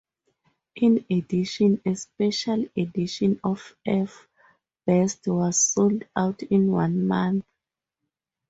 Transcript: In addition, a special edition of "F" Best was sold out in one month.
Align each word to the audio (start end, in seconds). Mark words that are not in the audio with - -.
In 0.77 1.05
addition, 1.11 1.79
a 1.85 1.95
special 1.95 2.65
edition 2.75 3.39
of 3.43 3.75
"F" 3.85 4.27
Best 4.87 5.27
was 5.27 5.61
sold 5.61 6.05
out 6.15 6.41
in 6.41 6.71
one 6.71 7.05
month. 7.05 7.45